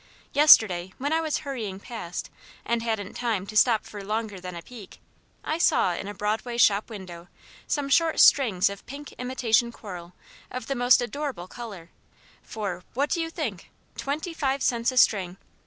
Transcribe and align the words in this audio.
Yesterday, 0.33 0.93
when 0.97 1.13
I 1.13 1.21
was 1.21 1.41
hurrying 1.45 1.79
past 1.79 2.31
and 2.65 2.81
hadn't 2.81 3.13
time 3.13 3.45
to 3.45 3.55
stop 3.55 3.85
for 3.85 4.03
longer 4.03 4.39
than 4.39 4.55
a 4.55 4.63
peek, 4.63 4.99
I 5.43 5.59
saw 5.59 5.93
in 5.93 6.07
a 6.07 6.13
Broadway 6.15 6.57
shop 6.57 6.89
window 6.89 7.27
some 7.67 7.87
short 7.87 8.19
strings 8.19 8.67
of 8.67 8.83
pink 8.87 9.11
imitation 9.19 9.71
coral 9.71 10.13
of 10.49 10.65
the 10.65 10.73
most 10.73 11.03
adorable 11.03 11.47
colour, 11.47 11.91
for 12.41 12.83
what 12.95 13.11
do 13.11 13.21
you 13.21 13.29
think? 13.29 13.69
Twenty 13.95 14.33
five 14.33 14.63
cents 14.63 14.91
a 14.91 14.97
string! 14.97 15.37